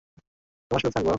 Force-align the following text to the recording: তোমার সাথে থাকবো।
তোমার 0.71 0.81
সাথে 0.81 0.93
থাকবো। 0.95 1.09